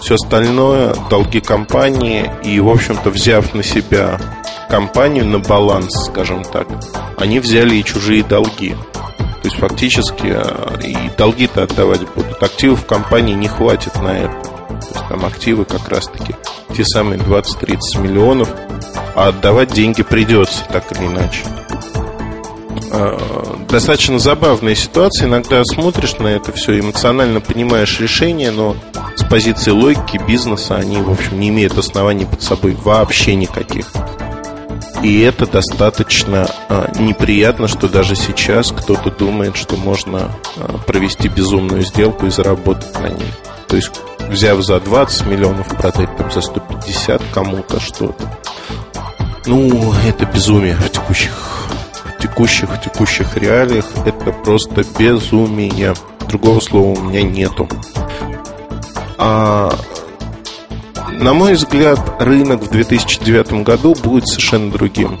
Все 0.00 0.14
остальное– 0.14 0.94
долги 1.10 1.40
компании. 1.40 2.30
И, 2.44 2.60
в 2.60 2.68
общем-то, 2.68 3.10
взяв 3.10 3.54
на 3.54 3.62
себя 3.62 4.20
компанию 4.68 5.26
на 5.26 5.38
баланс, 5.38 6.06
скажем 6.06 6.44
так, 6.44 6.68
они 7.18 7.40
взяли 7.40 7.76
и 7.76 7.84
чужие 7.84 8.22
долги. 8.22 8.74
То 9.18 9.48
есть 9.48 9.56
фактически 9.56 10.26
э, 10.26 10.80
и 10.84 10.96
долги-то 11.16 11.64
отдавать 11.64 12.02
будут. 12.14 12.42
Активов 12.42 12.84
компании 12.86 13.34
не 13.34 13.48
хватит 13.48 13.94
на 14.00 14.18
это. 14.18 14.55
То 14.96 15.02
есть 15.02 15.08
там 15.08 15.26
активы 15.26 15.64
как 15.66 15.88
раз-таки 15.88 16.34
те 16.74 16.84
самые 16.84 17.20
20-30 17.20 18.00
миллионов, 18.00 18.48
а 19.14 19.28
отдавать 19.28 19.72
деньги 19.72 20.02
придется, 20.02 20.64
так 20.72 20.90
или 20.92 21.06
иначе. 21.06 21.40
А, 22.90 23.58
достаточно 23.68 24.18
забавная 24.18 24.74
ситуация. 24.74 25.28
Иногда 25.28 25.62
смотришь 25.64 26.18
на 26.18 26.28
это 26.28 26.52
все, 26.52 26.78
эмоционально 26.78 27.40
понимаешь 27.42 28.00
решение, 28.00 28.50
но 28.50 28.74
с 29.16 29.24
позиции 29.24 29.70
логики 29.70 30.18
бизнеса 30.26 30.76
они, 30.76 30.96
в 30.98 31.10
общем, 31.10 31.40
не 31.40 31.50
имеют 31.50 31.76
оснований 31.76 32.24
под 32.24 32.42
собой 32.42 32.72
вообще 32.72 33.34
никаких. 33.34 33.92
И 35.02 35.20
это 35.20 35.46
достаточно 35.46 36.48
а, 36.70 36.90
неприятно, 36.98 37.68
что 37.68 37.86
даже 37.86 38.16
сейчас 38.16 38.72
кто-то 38.72 39.10
думает, 39.10 39.56
что 39.56 39.76
можно 39.76 40.30
а, 40.56 40.78
провести 40.78 41.28
безумную 41.28 41.82
сделку 41.82 42.24
и 42.26 42.30
заработать 42.30 42.98
на 42.98 43.08
ней. 43.08 43.30
То 43.68 43.76
есть 43.76 43.90
взяв 44.28 44.62
за 44.62 44.80
20 44.80 45.26
миллионов, 45.26 45.68
продать 45.68 46.16
там 46.16 46.30
за 46.30 46.40
150 46.40 47.22
кому-то 47.32 47.80
что-то. 47.80 48.30
Ну, 49.46 49.92
это 50.06 50.26
безумие 50.26 50.74
в 50.74 50.90
текущих, 50.90 51.68
в 52.16 52.22
текущих, 52.22 52.68
в 52.68 52.80
текущих 52.80 53.36
реалиях. 53.36 53.84
Это 54.04 54.32
просто 54.32 54.84
безумие. 54.98 55.94
Другого 56.28 56.60
слова 56.60 56.98
у 56.98 57.02
меня 57.02 57.22
нету. 57.22 57.68
А 59.18 59.72
на 61.12 61.32
мой 61.32 61.54
взгляд, 61.54 61.98
рынок 62.20 62.62
в 62.62 62.70
2009 62.70 63.64
году 63.64 63.94
будет 63.94 64.28
совершенно 64.28 64.70
другим. 64.70 65.18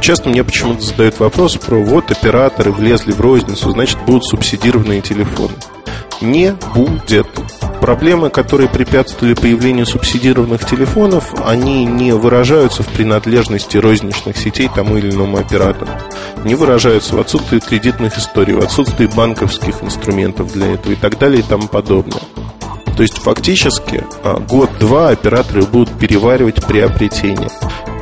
Часто 0.00 0.28
мне 0.28 0.42
почему-то 0.42 0.80
задают 0.82 1.20
вопрос 1.20 1.56
про 1.56 1.76
вот 1.76 2.10
операторы 2.10 2.72
влезли 2.72 3.12
в 3.12 3.20
розницу, 3.20 3.70
значит 3.70 3.98
будут 4.06 4.24
субсидированные 4.24 5.02
телефоны. 5.02 5.54
Не 6.20 6.54
будет 6.74 7.28
проблемы, 7.82 8.30
которые 8.30 8.68
препятствовали 8.68 9.34
появлению 9.34 9.86
субсидированных 9.86 10.64
телефонов, 10.64 11.34
они 11.44 11.84
не 11.84 12.12
выражаются 12.12 12.84
в 12.84 12.88
принадлежности 12.88 13.76
розничных 13.76 14.36
сетей 14.36 14.70
тому 14.72 14.96
или 14.96 15.10
иному 15.10 15.38
оператору. 15.38 15.90
Не 16.44 16.54
выражаются 16.54 17.16
в 17.16 17.20
отсутствии 17.20 17.58
кредитных 17.58 18.16
историй, 18.16 18.54
в 18.54 18.62
отсутствии 18.62 19.06
банковских 19.06 19.82
инструментов 19.82 20.52
для 20.52 20.74
этого 20.74 20.92
и 20.92 20.94
так 20.94 21.18
далее 21.18 21.40
и 21.40 21.42
тому 21.42 21.66
подобное. 21.66 22.22
То 22.96 23.02
есть 23.02 23.18
фактически 23.18 24.04
а, 24.22 24.38
год-два 24.38 25.08
операторы 25.08 25.62
будут 25.62 25.90
переваривать 25.98 26.64
приобретение. 26.64 27.50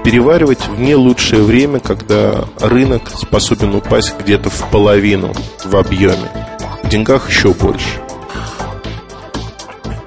Переваривать 0.04 0.68
в 0.68 0.78
не 0.78 0.94
лучшее 0.94 1.42
время, 1.42 1.80
когда 1.80 2.44
рынок 2.60 3.10
способен 3.16 3.74
упасть 3.74 4.14
где-то 4.20 4.50
в 4.50 4.68
половину 4.70 5.32
в 5.64 5.74
объеме. 5.74 6.30
В 6.82 6.88
деньгах 6.90 7.30
еще 7.30 7.54
больше. 7.54 8.09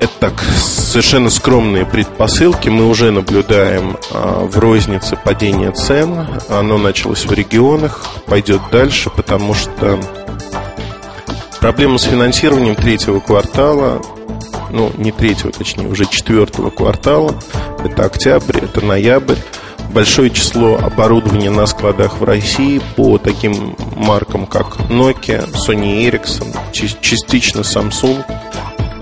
Это 0.04 0.12
так, 0.20 0.42
совершенно 0.42 1.30
скромные 1.30 1.86
предпосылки. 1.86 2.68
Мы 2.68 2.90
уже 2.90 3.12
наблюдаем 3.12 3.98
а, 4.12 4.46
в 4.46 4.60
рознице 4.60 5.16
падение 5.16 5.72
цен. 5.72 6.28
Оно 6.50 6.78
началось 6.78 7.26
в 7.26 7.32
регионах, 7.32 8.06
пойдет 8.26 8.60
дальше, 8.70 9.10
потому 9.10 9.54
что 9.54 9.98
проблема 11.62 12.00
с 12.00 12.04
финансированием 12.04 12.76
третьего 12.76 13.22
квартала, 13.22 14.02
ну, 14.72 14.92
не 14.98 15.14
третьего, 15.14 15.54
точнее, 15.54 15.88
уже 15.88 16.04
четвертого 16.06 16.70
квартала, 16.70 17.34
это 17.82 18.04
октябрь, 18.04 18.58
это 18.58 18.84
ноябрь, 18.84 19.38
большое 19.94 20.32
число 20.32 20.76
оборудования 20.76 21.50
на 21.50 21.66
складах 21.66 22.20
в 22.20 22.26
России 22.26 22.82
по 22.98 23.18
таким 23.18 23.78
маркам, 23.96 24.48
как 24.48 24.76
Nokia, 24.90 25.50
Sony 25.54 26.06
Ericsson, 26.10 26.54
частично 26.74 27.62
Samsung– 27.62 28.26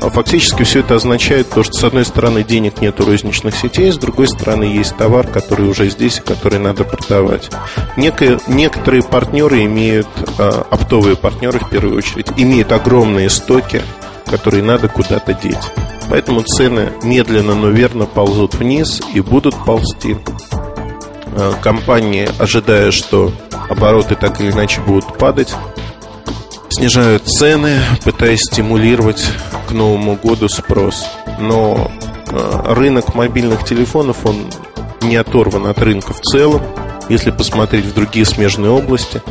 а 0.02 0.10
фактически 0.10 0.64
все 0.64 0.80
это 0.80 0.96
означает 0.96 1.50
то, 1.50 1.64
что 1.64 1.74
с 1.74 1.84
одной 1.84 2.06
стороны 2.06 2.44
денег 2.44 2.82
нет 2.82 3.00
у 3.00 3.06
розничных 3.06 3.56
сетей, 3.56 3.92
с 3.92 3.98
другой 3.98 4.28
стороны 4.28 4.64
есть 4.64 4.98
товар, 4.98 5.28
который 5.28 5.70
уже 5.70 5.90
здесь 5.90 6.18
и 6.18 6.22
который 6.22 6.58
надо 6.58 6.84
продавать. 6.84 7.52
Некое, 7.98 8.40
некоторые 8.48 9.04
партнеры 9.04 9.64
имеют, 9.66 10.08
а, 10.40 10.66
оптовые 10.72 11.16
партнеры 11.16 11.60
в 11.60 11.70
первую 11.70 11.98
очередь, 11.98 12.28
имеют 12.36 12.72
огромные 12.72 13.30
стоки, 13.30 13.84
которые 14.26 14.64
надо 14.64 14.88
куда-то 14.88 15.34
деть. 15.36 15.72
Поэтому 16.10 16.42
цены 16.42 16.92
медленно, 17.04 17.54
но 17.54 17.70
верно 17.70 18.06
ползут 18.06 18.56
вниз 18.56 19.02
и 19.14 19.22
будут 19.22 19.56
ползти. 19.66 20.18
А, 21.34 21.54
компании, 21.62 22.28
ожидая, 22.40 22.90
что 22.90 23.32
обороты 23.70 24.16
так 24.16 24.42
или 24.42 24.52
иначе 24.52 24.82
будут 24.82 25.18
падать, 25.20 25.54
снижают 26.72 27.28
цены, 27.28 27.80
пытаясь 28.04 28.42
стимулировать 28.42 29.28
к 29.68 29.72
Новому 29.72 30.16
году 30.16 30.48
спрос. 30.50 31.06
Но 31.40 31.92
э, 32.28 32.74
рынок 32.74 33.14
мобильных 33.14 33.64
телефонов, 33.66 34.26
он 34.26 34.48
не 35.02 35.18
оторван 35.18 35.68
от 35.68 35.80
рынка 35.80 36.14
в 36.14 36.22
целом. 36.22 36.62
Если 37.10 37.32
посмотреть 37.32 37.86
в 37.86 37.94
другие 37.94 38.26
смежные 38.26 38.72
области, 38.72 39.22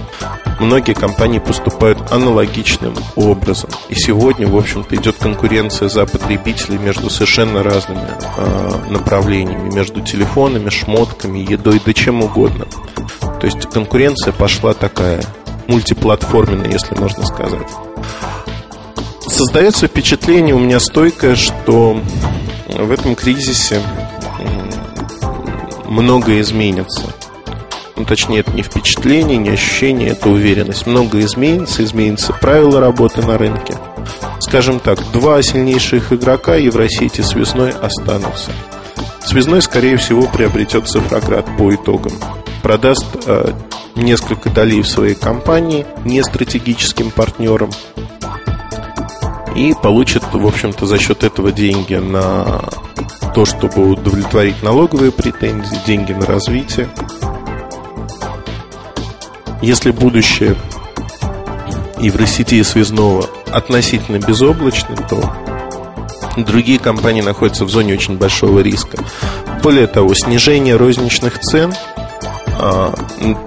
многие 0.58 0.92
компании 0.92 1.38
поступают 1.38 2.12
аналогичным 2.12 2.94
образом. 3.16 3.70
И 3.88 3.94
сегодня, 3.94 4.46
в 4.46 4.56
общем-то, 4.56 4.94
идет 4.96 5.16
конкуренция 5.16 5.88
за 5.88 6.04
потребителей 6.04 6.78
между 6.78 7.08
совершенно 7.08 7.62
разными 7.62 8.06
э, 8.36 8.70
направлениями, 8.90 9.72
между 9.72 10.02
телефонами, 10.02 10.68
шмотками, 10.68 11.38
едой, 11.38 11.80
да 11.84 11.94
чем 11.94 12.22
угодно. 12.22 12.66
То 13.40 13.46
есть 13.46 13.66
конкуренция 13.70 14.32
пошла 14.34 14.74
такая– 14.74 15.24
мультиплатформенный, 15.70 16.72
если 16.72 16.94
можно 16.96 17.24
сказать. 17.24 17.68
Создается 19.26 19.86
впечатление 19.86 20.54
у 20.54 20.58
меня 20.58 20.80
стойкое, 20.80 21.36
что 21.36 21.98
в 22.68 22.90
этом 22.90 23.14
кризисе 23.14 23.80
многое 25.86 26.40
изменится. 26.40 27.02
Ну, 27.96 28.04
точнее, 28.04 28.40
это 28.40 28.52
не 28.52 28.62
впечатление, 28.62 29.36
не 29.36 29.50
ощущение, 29.50 30.10
это 30.10 30.30
уверенность. 30.30 30.86
Многое 30.86 31.24
изменится, 31.24 31.84
изменится 31.84 32.32
правила 32.32 32.80
работы 32.80 33.22
на 33.22 33.38
рынке. 33.38 33.74
Скажем 34.40 34.80
так, 34.80 34.98
два 35.12 35.42
сильнейших 35.42 36.12
игрока 36.12 36.56
Евросети 36.56 37.20
связной 37.20 37.70
останутся. 37.70 38.50
Связной, 39.24 39.62
скорее 39.62 39.96
всего, 39.98 40.26
приобретет 40.26 40.88
цифроград 40.88 41.46
по 41.58 41.74
итогам. 41.74 42.12
Продаст 42.62 43.06
э, 43.26 43.52
несколько 44.00 44.50
долей 44.50 44.82
в 44.82 44.88
своей 44.88 45.14
компании, 45.14 45.86
не 46.04 46.22
стратегическим 46.22 47.10
партнером, 47.10 47.70
и 49.56 49.74
получит, 49.82 50.22
в 50.32 50.46
общем-то, 50.46 50.86
за 50.86 50.98
счет 50.98 51.24
этого 51.24 51.52
деньги 51.52 51.94
на 51.94 52.62
то, 53.34 53.44
чтобы 53.44 53.90
удовлетворить 53.90 54.62
налоговые 54.62 55.12
претензии, 55.12 55.78
деньги 55.86 56.12
на 56.12 56.26
развитие. 56.26 56.88
Если 59.62 59.90
будущее 59.90 60.56
Евросети 61.98 62.54
и 62.54 62.62
связного 62.62 63.26
относительно 63.52 64.18
безоблачно, 64.18 64.96
то 65.08 65.36
другие 66.36 66.78
компании 66.78 67.20
находятся 67.20 67.64
в 67.64 67.70
зоне 67.70 67.94
очень 67.94 68.16
большого 68.16 68.60
риска. 68.60 68.98
Более 69.62 69.86
того, 69.86 70.14
снижение 70.14 70.76
розничных 70.76 71.38
цен 71.40 71.74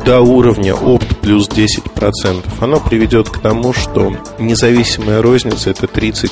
до 0.05 0.21
уровня 0.21 0.73
опт 0.75 1.17
плюс 1.21 1.47
10%, 1.47 2.43
оно 2.61 2.79
приведет 2.79 3.29
к 3.29 3.39
тому, 3.39 3.73
что 3.73 4.11
независимая 4.39 5.21
розница 5.21 5.69
это 5.69 5.85
30% 5.85 6.29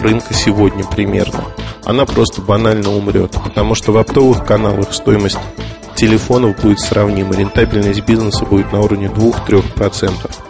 рынка 0.00 0.34
сегодня 0.34 0.84
примерно. 0.84 1.44
Она 1.84 2.06
просто 2.06 2.40
банально 2.40 2.90
умрет, 2.90 3.32
потому 3.42 3.74
что 3.74 3.92
в 3.92 3.98
оптовых 3.98 4.44
каналах 4.44 4.92
стоимость 4.92 5.38
телефонов 5.96 6.60
будет 6.60 6.80
сравнима, 6.80 7.34
рентабельность 7.34 8.04
бизнеса 8.04 8.44
будет 8.44 8.72
на 8.72 8.80
уровне 8.80 9.06
2-3%. 9.06 10.49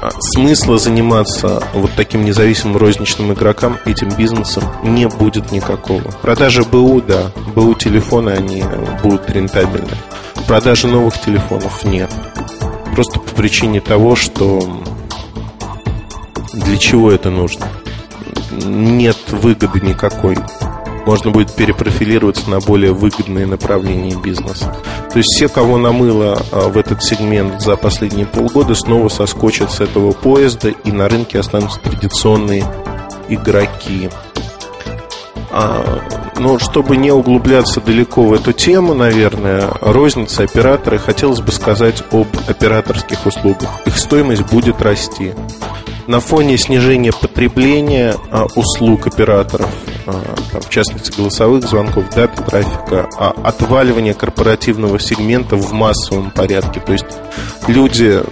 А 0.00 0.10
смысла 0.20 0.78
заниматься 0.78 1.62
вот 1.74 1.90
таким 1.96 2.24
независимым 2.24 2.76
розничным 2.76 3.32
игрокам 3.32 3.78
этим 3.84 4.10
бизнесом 4.10 4.62
не 4.84 5.08
будет 5.08 5.50
никакого. 5.50 6.10
Продажи 6.22 6.62
БУ, 6.62 7.02
да, 7.02 7.32
БУ 7.54 7.74
телефоны, 7.74 8.30
они 8.30 8.62
будут 9.02 9.28
рентабельны. 9.30 9.96
Продажи 10.46 10.86
новых 10.86 11.20
телефонов 11.20 11.84
нет. 11.84 12.10
Просто 12.94 13.18
по 13.18 13.34
причине 13.34 13.80
того, 13.80 14.14
что 14.14 14.60
для 16.52 16.76
чего 16.76 17.10
это 17.10 17.30
нужно? 17.30 17.66
Нет 18.50 19.18
выгоды 19.30 19.80
никакой 19.80 20.36
можно 21.08 21.30
будет 21.30 21.54
перепрофилироваться 21.54 22.50
на 22.50 22.60
более 22.60 22.92
выгодные 22.92 23.46
направления 23.46 24.14
бизнеса. 24.14 24.76
То 25.10 25.16
есть 25.16 25.30
все, 25.34 25.48
кого 25.48 25.78
намыло 25.78 26.38
а, 26.52 26.68
в 26.68 26.76
этот 26.76 27.02
сегмент 27.02 27.62
за 27.62 27.76
последние 27.76 28.26
полгода, 28.26 28.74
снова 28.74 29.08
соскочат 29.08 29.72
с 29.72 29.80
этого 29.80 30.12
поезда, 30.12 30.68
и 30.68 30.92
на 30.92 31.08
рынке 31.08 31.40
останутся 31.40 31.80
традиционные 31.80 32.62
игроки. 33.30 34.10
А, 35.50 36.04
но 36.36 36.58
чтобы 36.58 36.98
не 36.98 37.10
углубляться 37.10 37.80
далеко 37.80 38.24
в 38.24 38.34
эту 38.34 38.52
тему, 38.52 38.92
наверное, 38.92 39.70
розница, 39.80 40.42
операторы, 40.42 40.98
хотелось 40.98 41.40
бы 41.40 41.52
сказать 41.52 42.04
об 42.12 42.26
операторских 42.46 43.24
услугах. 43.24 43.70
Их 43.86 43.96
стоимость 43.96 44.42
будет 44.42 44.82
расти. 44.82 45.32
На 46.06 46.20
фоне 46.20 46.58
снижения 46.58 47.12
потребления 47.12 48.14
а, 48.30 48.44
услуг 48.54 49.06
операторов 49.06 49.70
там, 50.52 50.60
в 50.60 50.68
частности 50.68 51.16
голосовых 51.16 51.64
звонков, 51.64 52.10
дата 52.10 52.42
трафика, 52.42 53.08
а 53.18 53.34
отваливание 53.44 54.14
корпоративного 54.14 54.98
сегмента 54.98 55.56
в 55.56 55.72
массовом 55.72 56.30
порядке. 56.30 56.80
То 56.80 56.92
есть 56.92 57.06
люди 57.66 58.22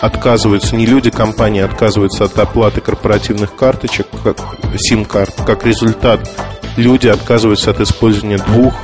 отказываются, 0.00 0.76
не 0.76 0.86
люди, 0.86 1.10
компании 1.10 1.62
отказываются 1.62 2.24
от 2.24 2.38
оплаты 2.38 2.80
корпоративных 2.80 3.54
карточек, 3.54 4.06
как 4.22 4.36
сим-карт. 4.76 5.34
Как 5.46 5.64
результат, 5.64 6.28
люди 6.76 7.08
отказываются 7.08 7.70
от 7.70 7.80
использования 7.80 8.38
двух, 8.38 8.74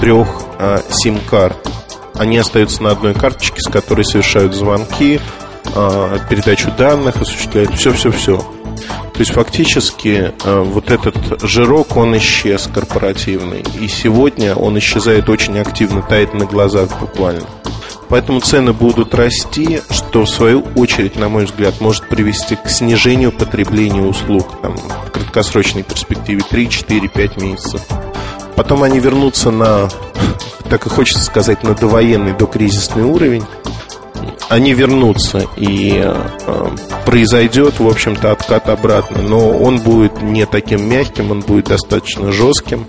трех 0.00 0.28
а, 0.58 0.80
сим-карт. 0.90 1.56
Они 2.14 2.38
остаются 2.38 2.82
на 2.82 2.90
одной 2.92 3.14
карточке, 3.14 3.60
с 3.60 3.70
которой 3.70 4.04
совершают 4.04 4.54
звонки, 4.54 5.20
а, 5.74 6.18
передачу 6.30 6.70
данных, 6.76 7.20
осуществляют 7.20 7.74
все-все-все. 7.74 8.55
То 9.16 9.20
есть 9.20 9.32
фактически 9.32 10.34
э, 10.44 10.60
вот 10.60 10.90
этот 10.90 11.40
жирок, 11.40 11.96
он 11.96 12.14
исчез 12.18 12.68
корпоративный. 12.72 13.64
И 13.80 13.88
сегодня 13.88 14.54
он 14.54 14.78
исчезает 14.78 15.30
очень 15.30 15.58
активно, 15.58 16.02
тает 16.02 16.34
на 16.34 16.44
глазах 16.44 16.90
буквально. 17.00 17.46
Поэтому 18.10 18.40
цены 18.40 18.74
будут 18.74 19.14
расти, 19.14 19.80
что 19.88 20.26
в 20.26 20.28
свою 20.28 20.64
очередь, 20.76 21.16
на 21.16 21.30
мой 21.30 21.46
взгляд, 21.46 21.80
может 21.80 22.06
привести 22.10 22.56
к 22.56 22.68
снижению 22.68 23.32
потребления 23.32 24.02
услуг 24.02 24.60
там, 24.60 24.76
в 24.76 25.10
краткосрочной 25.10 25.82
перспективе 25.82 26.42
3, 26.48 26.68
4, 26.68 27.08
5 27.08 27.36
месяцев. 27.40 27.80
Потом 28.54 28.82
они 28.82 29.00
вернутся 29.00 29.50
на, 29.50 29.88
так 30.68 30.84
и 30.84 30.90
хочется 30.90 31.24
сказать, 31.24 31.62
на 31.62 31.74
довоенный, 31.74 32.34
докризисный 32.34 33.04
уровень 33.04 33.44
они 34.48 34.72
вернутся 34.72 35.46
и 35.56 36.00
э, 36.04 36.76
произойдет, 37.04 37.80
в 37.80 37.88
общем-то, 37.88 38.30
откат 38.32 38.68
обратно. 38.68 39.22
Но 39.22 39.50
он 39.50 39.78
будет 39.78 40.22
не 40.22 40.46
таким 40.46 40.88
мягким, 40.88 41.30
он 41.30 41.40
будет 41.40 41.66
достаточно 41.66 42.32
жестким. 42.32 42.86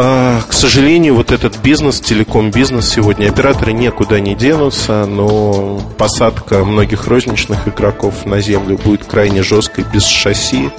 А, 0.00 0.40
к 0.48 0.52
сожалению, 0.52 1.16
вот 1.16 1.32
этот 1.32 1.58
бизнес, 1.58 2.00
телеком-бизнес 2.00 2.88
сегодня, 2.88 3.28
операторы 3.28 3.72
никуда 3.72 4.20
не 4.20 4.36
денутся, 4.36 5.06
но 5.06 5.80
посадка 5.98 6.64
многих 6.64 7.08
розничных 7.08 7.66
игроков 7.66 8.24
на 8.24 8.40
землю 8.40 8.78
будет 8.78 9.04
крайне 9.04 9.42
жесткой, 9.42 9.84
без 9.92 10.04
шасси. 10.04 10.70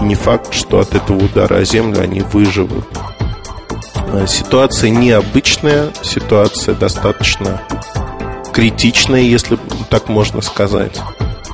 Не 0.00 0.14
факт, 0.14 0.54
что 0.54 0.80
от 0.80 0.94
этого 0.94 1.18
удара 1.18 1.56
о 1.56 1.64
землю 1.64 2.00
они 2.00 2.22
выживут. 2.22 2.86
А, 3.94 4.26
ситуация 4.26 4.90
необычная, 4.90 5.90
ситуация 6.02 6.74
достаточно 6.74 7.60
критичная, 8.52 9.22
если 9.22 9.58
так 9.88 10.08
можно 10.08 10.40
сказать. 10.40 11.00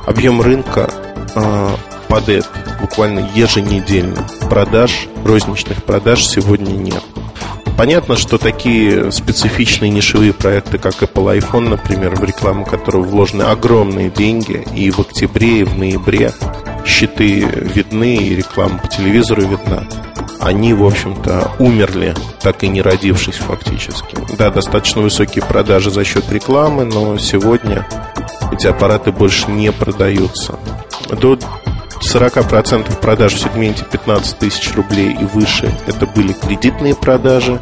Объем 0.06 0.40
рынка 0.40 0.90
э, 1.34 1.76
падает 2.08 2.48
буквально 2.80 3.28
еженедельно. 3.34 4.26
Продаж, 4.48 5.08
розничных 5.24 5.82
продаж 5.84 6.24
сегодня 6.24 6.72
нет. 6.72 7.02
Понятно, 7.76 8.16
что 8.16 8.38
такие 8.38 9.12
специфичные 9.12 9.90
нишевые 9.90 10.32
проекты, 10.32 10.78
как 10.78 11.02
Apple 11.02 11.38
iPhone, 11.38 11.68
например, 11.68 12.14
в 12.14 12.24
рекламу 12.24 12.64
которого 12.64 13.02
вложены 13.02 13.42
огромные 13.42 14.08
деньги, 14.08 14.66
и 14.74 14.90
в 14.90 15.00
октябре, 15.00 15.60
и 15.60 15.64
в 15.64 15.76
ноябре 15.76 16.32
щиты 16.86 17.40
видны, 17.40 18.16
и 18.16 18.36
реклама 18.36 18.78
по 18.78 18.88
телевизору 18.88 19.42
видна 19.42 19.86
они, 20.40 20.74
в 20.74 20.84
общем-то, 20.84 21.52
умерли, 21.58 22.14
так 22.40 22.62
и 22.62 22.68
не 22.68 22.82
родившись 22.82 23.36
фактически. 23.36 24.16
Да, 24.38 24.50
достаточно 24.50 25.02
высокие 25.02 25.44
продажи 25.44 25.90
за 25.90 26.04
счет 26.04 26.30
рекламы, 26.30 26.84
но 26.84 27.18
сегодня 27.18 27.86
эти 28.52 28.66
аппараты 28.66 29.12
больше 29.12 29.50
не 29.50 29.72
продаются. 29.72 30.58
До 31.10 31.38
40% 32.00 33.00
продаж 33.00 33.34
в 33.34 33.40
сегменте 33.40 33.84
15 33.90 34.38
тысяч 34.38 34.74
рублей 34.74 35.16
и 35.18 35.24
выше 35.24 35.72
это 35.86 36.06
были 36.06 36.32
кредитные 36.32 36.94
продажи. 36.94 37.60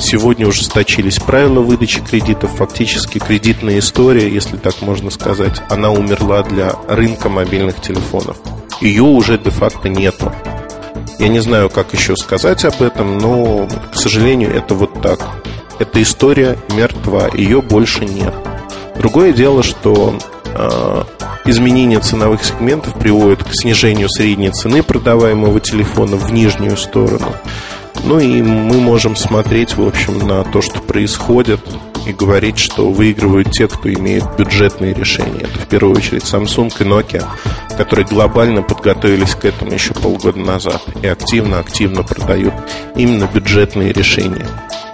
Сегодня 0.00 0.46
ужесточились 0.46 1.18
правила 1.18 1.60
выдачи 1.60 2.00
кредитов. 2.00 2.50
Фактически 2.56 3.18
кредитная 3.18 3.78
история, 3.78 4.28
если 4.28 4.56
так 4.56 4.80
можно 4.82 5.10
сказать, 5.10 5.62
она 5.68 5.90
умерла 5.90 6.42
для 6.42 6.74
рынка 6.88 7.28
мобильных 7.28 7.80
телефонов. 7.80 8.36
Ее 8.80 9.02
уже 9.02 9.38
де-факто 9.38 9.88
нету. 9.88 10.32
Я 11.24 11.30
не 11.30 11.40
знаю, 11.40 11.70
как 11.70 11.94
еще 11.94 12.16
сказать 12.16 12.66
об 12.66 12.82
этом, 12.82 13.16
но, 13.16 13.66
к 13.90 13.96
сожалению, 13.96 14.54
это 14.54 14.74
вот 14.74 15.00
так. 15.00 15.20
Эта 15.78 16.02
история 16.02 16.58
мертва, 16.76 17.30
ее 17.32 17.62
больше 17.62 18.04
нет. 18.04 18.34
Другое 18.98 19.32
дело, 19.32 19.62
что 19.62 20.18
э, 20.44 21.04
изменение 21.46 22.00
ценовых 22.00 22.44
сегментов 22.44 22.92
приводит 22.98 23.42
к 23.42 23.54
снижению 23.54 24.10
средней 24.10 24.50
цены 24.50 24.82
продаваемого 24.82 25.60
телефона 25.60 26.16
в 26.16 26.30
нижнюю 26.30 26.76
сторону. 26.76 27.34
Ну 28.04 28.18
и 28.18 28.42
мы 28.42 28.78
можем 28.82 29.16
смотреть, 29.16 29.78
в 29.78 29.86
общем, 29.88 30.18
на 30.18 30.44
то, 30.44 30.60
что 30.60 30.82
происходит 30.82 31.60
и 32.06 32.12
говорить, 32.12 32.58
что 32.58 32.90
выигрывают 32.90 33.50
те, 33.50 33.68
кто 33.68 33.92
имеет 33.92 34.24
бюджетные 34.36 34.94
решения. 34.94 35.40
Это 35.40 35.58
в 35.58 35.66
первую 35.68 35.96
очередь 35.96 36.22
Samsung 36.22 36.72
и 36.78 36.84
Nokia, 36.84 37.24
которые 37.76 38.06
глобально 38.06 38.62
подготовились 38.62 39.34
к 39.34 39.44
этому 39.44 39.72
еще 39.72 39.94
полгода 39.94 40.38
назад 40.38 40.82
и 41.02 41.06
активно-активно 41.06 42.02
продают 42.02 42.54
именно 42.96 43.28
бюджетные 43.32 43.92
решения. 43.92 44.46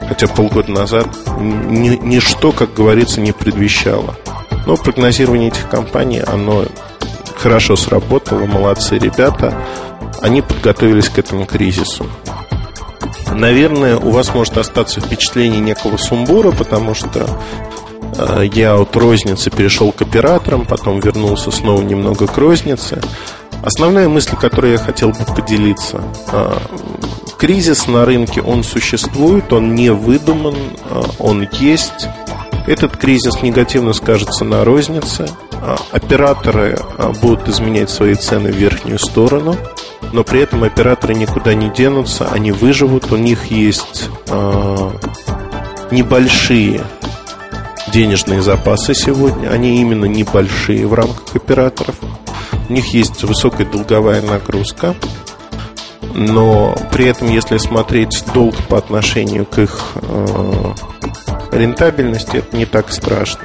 Хотя 0.09 0.27
полгода 0.27 0.71
назад 0.73 1.09
ни, 1.39 1.97
ничто, 1.97 2.53
как 2.53 2.75
говорится, 2.75 3.21
не 3.21 3.33
предвещало. 3.33 4.17
Но 4.67 4.77
прогнозирование 4.77 5.49
этих 5.49 5.69
компаний, 5.69 6.21
оно 6.21 6.65
хорошо 7.37 7.77
сработало, 7.77 8.47
молодцы 8.47 8.99
ребята. 8.99 9.55
Они 10.21 10.43
подготовились 10.43 11.09
к 11.09 11.19
этому 11.19 11.47
кризису. 11.47 12.07
Наверное, 13.33 13.97
у 13.97 14.11
вас 14.11 14.35
может 14.35 14.59
остаться 14.59 15.01
впечатление 15.01 15.61
некого 15.61 15.97
сумбура, 15.97 16.51
потому 16.51 16.95
что 16.95 17.27
э, 18.17 18.45
я 18.53 18.77
от 18.77 18.95
розницы 18.97 19.51
перешел 19.51 19.93
к 19.93 20.03
операторам, 20.03 20.67
потом 20.67 21.01
вернулся 21.01 21.51
снова 21.51 21.81
немного 21.83 22.27
к 22.27 22.37
рознице. 22.37 23.01
Основная 23.63 24.09
мысль, 24.09 24.37
которой 24.37 24.73
я 24.73 24.79
хотел 24.79 25.11
бы 25.11 25.25
поделиться, 25.35 26.03
э, 26.33 26.59
кризис 27.39 27.87
на 27.87 28.05
рынке, 28.05 28.41
он 28.43 28.65
существует, 28.65 29.53
он 29.53 29.75
не 29.75 29.91
выдуман, 29.91 30.57
а, 30.91 31.05
он 31.19 31.49
есть. 31.53 32.09
Этот 32.67 32.97
кризис 32.97 33.43
негативно 33.43 33.95
скажется 33.95 34.45
на 34.45 34.65
рознице. 34.65 35.29
Операторы 35.91 36.79
будут 37.21 37.49
изменять 37.49 37.91
свои 37.91 38.15
цены 38.15 38.53
в 38.53 38.57
верхнюю 38.57 38.99
сторону, 38.99 39.57
но 40.13 40.25
при 40.25 40.41
этом 40.41 40.65
операторы 40.65 41.15
никуда 41.15 41.55
не 41.55 41.71
денутся, 41.71 42.29
они 42.31 42.53
выживут, 42.53 43.13
у 43.13 43.17
них 43.17 43.47
есть 43.47 44.09
небольшие 45.91 46.83
денежные 47.93 48.43
запасы 48.43 48.95
сегодня, 48.95 49.49
они 49.49 49.81
именно 49.81 50.05
небольшие 50.05 50.87
в 50.87 50.95
рамках 50.95 51.35
операторов. 51.35 51.97
У 52.69 52.73
них 52.73 52.95
есть 52.95 53.23
высокая 53.25 53.67
долговая 53.67 54.23
нагрузка, 54.23 54.95
но 56.15 56.77
при 56.93 57.07
этом, 57.07 57.29
если 57.29 57.59
смотреть 57.59 58.25
долг 58.33 58.55
по 58.69 58.79
отношению 58.79 59.45
к 59.45 59.59
их 59.59 59.93
э, 59.97 60.73
рентабельности, 61.53 62.39
это 62.39 62.57
не 62.57 62.67
так 62.67 62.93
страшно. 62.93 63.41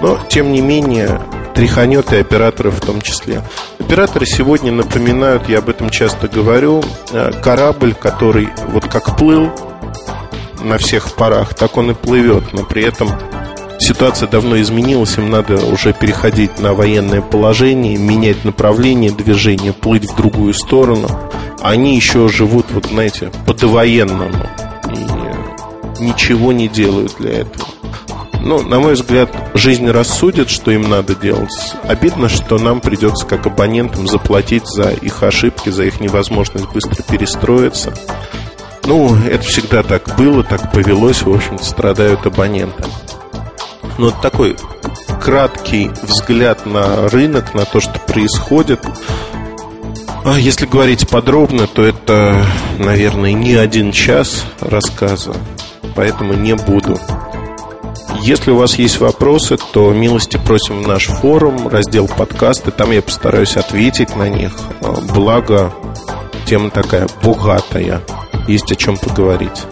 Но, 0.00 0.18
тем 0.28 0.52
не 0.52 0.60
менее, 0.60 1.20
тряханет 1.54 2.12
и 2.12 2.16
операторы 2.16 2.70
в 2.70 2.80
том 2.80 3.00
числе. 3.00 3.42
Операторы 3.78 4.26
сегодня 4.26 4.72
напоминают, 4.72 5.48
я 5.48 5.58
об 5.58 5.68
этом 5.68 5.90
часто 5.90 6.28
говорю, 6.28 6.82
э, 7.12 7.32
корабль, 7.42 7.94
который 7.94 8.48
вот 8.68 8.86
как 8.86 9.16
плыл 9.16 9.50
на 10.62 10.78
всех 10.78 11.12
парах, 11.14 11.54
так 11.54 11.76
он 11.76 11.90
и 11.90 11.94
плывет, 11.94 12.52
но 12.52 12.64
при 12.64 12.84
этом 12.84 13.10
ситуация 13.78 14.28
давно 14.28 14.60
изменилась, 14.60 15.16
им 15.18 15.30
надо 15.30 15.64
уже 15.66 15.92
переходить 15.92 16.58
на 16.58 16.74
военное 16.74 17.22
положение, 17.22 17.96
менять 17.96 18.44
направление 18.44 19.10
движения, 19.10 19.72
плыть 19.72 20.10
в 20.10 20.16
другую 20.16 20.54
сторону. 20.54 21.08
Они 21.60 21.96
еще 21.96 22.28
живут, 22.28 22.66
вот 22.70 22.86
знаете, 22.86 23.30
по-довоенному 23.46 24.46
и 25.98 26.02
ничего 26.02 26.52
не 26.52 26.68
делают 26.68 27.16
для 27.18 27.40
этого. 27.40 27.79
Ну, 28.42 28.62
на 28.62 28.80
мой 28.80 28.94
взгляд, 28.94 29.30
жизнь 29.54 29.88
рассудит, 29.90 30.48
что 30.48 30.70
им 30.70 30.88
надо 30.88 31.14
делать. 31.14 31.74
Обидно, 31.84 32.28
что 32.28 32.58
нам 32.58 32.80
придется 32.80 33.26
как 33.26 33.46
абонентам 33.46 34.08
заплатить 34.08 34.66
за 34.66 34.90
их 34.90 35.22
ошибки, 35.22 35.68
за 35.68 35.84
их 35.84 36.00
невозможность 36.00 36.68
быстро 36.72 37.02
перестроиться. 37.02 37.92
Ну, 38.84 39.14
это 39.14 39.44
всегда 39.44 39.82
так 39.82 40.16
было, 40.16 40.42
так 40.42 40.72
повелось, 40.72 41.22
в 41.22 41.32
общем-то, 41.32 41.64
страдают 41.64 42.26
абоненты. 42.26 42.84
Но 43.98 44.10
такой 44.10 44.56
краткий 45.20 45.90
взгляд 46.02 46.64
на 46.64 47.08
рынок, 47.08 47.54
на 47.54 47.66
то, 47.66 47.80
что 47.80 47.98
происходит. 48.00 48.80
А 50.24 50.38
если 50.38 50.64
говорить 50.64 51.08
подробно, 51.08 51.66
то 51.66 51.84
это, 51.84 52.42
наверное, 52.78 53.32
не 53.32 53.54
один 53.54 53.92
час 53.92 54.44
рассказа, 54.60 55.34
поэтому 55.94 56.32
не 56.32 56.54
буду. 56.54 56.98
Если 58.22 58.50
у 58.50 58.56
вас 58.56 58.78
есть 58.78 59.00
вопросы, 59.00 59.56
то 59.72 59.90
милости 59.92 60.36
просим 60.36 60.82
в 60.82 60.88
наш 60.88 61.06
форум, 61.06 61.68
раздел 61.68 62.06
подкасты, 62.06 62.70
там 62.70 62.90
я 62.90 63.00
постараюсь 63.00 63.56
ответить 63.56 64.14
на 64.14 64.28
них. 64.28 64.52
Благо, 65.14 65.72
тема 66.46 66.68
такая 66.70 67.08
богатая, 67.22 68.02
есть 68.46 68.70
о 68.72 68.76
чем 68.76 68.98
поговорить. 68.98 69.62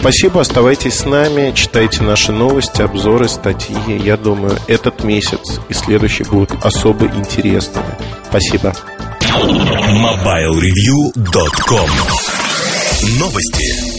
Спасибо, 0.00 0.40
оставайтесь 0.40 0.94
с 0.94 1.04
нами, 1.04 1.52
читайте 1.54 2.02
наши 2.02 2.32
новости, 2.32 2.82
обзоры, 2.82 3.28
статьи. 3.28 3.76
Я 3.88 4.16
думаю, 4.16 4.58
этот 4.66 5.04
месяц 5.04 5.60
и 5.68 5.74
следующий 5.74 6.24
будут 6.24 6.50
особо 6.64 7.06
интересными. 7.06 7.94
Спасибо. 8.28 8.74
MobileReview.com 9.22 11.90
Новости. 13.18 13.95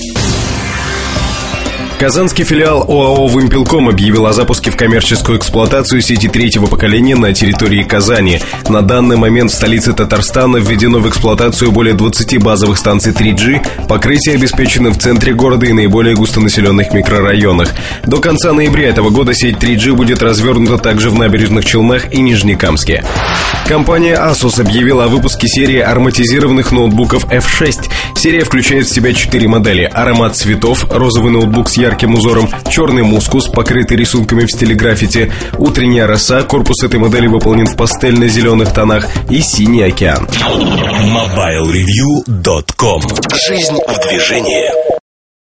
Казанский 1.99 2.43
филиал 2.43 2.83
ОАО 2.83 3.25
«Вымпелком» 3.25 3.89
объявил 3.89 4.27
о 4.27 4.33
запуске 4.33 4.69
в 4.69 4.77
коммерческую 4.77 5.39
эксплуатацию 5.39 5.99
сети 6.01 6.27
третьего 6.29 6.67
поколения 6.67 7.15
на 7.15 7.33
территории 7.33 7.81
Казани. 7.81 8.39
На 8.69 8.83
данный 8.83 9.17
момент 9.17 9.49
в 9.49 9.55
столице 9.55 9.93
Татарстана 9.93 10.57
введено 10.57 10.99
в 10.99 11.09
эксплуатацию 11.09 11.71
более 11.71 11.95
20 11.95 12.37
базовых 12.37 12.77
станций 12.77 13.13
3G. 13.13 13.87
Покрытие 13.87 14.35
обеспечено 14.35 14.91
в 14.91 14.99
центре 14.99 15.33
города 15.33 15.65
и 15.65 15.73
наиболее 15.73 16.13
густонаселенных 16.13 16.93
микрорайонах. 16.93 17.73
До 18.05 18.19
конца 18.19 18.53
ноября 18.53 18.89
этого 18.89 19.09
года 19.09 19.33
сеть 19.33 19.55
3G 19.55 19.93
будет 19.93 20.21
развернута 20.21 20.77
также 20.77 21.09
в 21.09 21.15
набережных 21.15 21.65
Челнах 21.65 22.13
и 22.13 22.21
Нижнекамске. 22.21 23.03
Компания 23.67 24.15
Asus 24.15 24.61
объявила 24.61 25.05
о 25.05 25.07
выпуске 25.07 25.47
серии 25.47 25.79
ароматизированных 25.79 26.71
ноутбуков 26.71 27.25
F6. 27.25 27.89
Серия 28.15 28.43
включает 28.43 28.85
в 28.85 28.93
себя 28.93 29.13
четыре 29.13 29.47
модели. 29.47 29.83
Аромат 29.83 30.35
цветов, 30.35 30.85
розовый 30.89 31.31
ноутбук 31.31 31.69
с 31.69 31.77
ярким 31.87 32.15
узором, 32.15 32.49
черный 32.69 33.03
мускус, 33.03 33.47
покрытый 33.47 33.95
рисунками 33.97 34.45
в 34.45 34.51
стиле 34.51 34.75
граффити, 34.75 35.31
утренняя 35.57 36.05
роса, 36.07 36.43
корпус 36.43 36.83
этой 36.83 36.99
модели 36.99 37.27
выполнен 37.27 37.65
в 37.65 37.75
пастельно-зеленых 37.75 38.73
тонах. 38.73 39.07
И 39.29 39.41
синий 39.41 39.83
океан. 39.83 40.27
MobileReview.com 40.27 43.01
Жизнь 43.47 43.77
в 43.87 43.99
движении 44.07 44.96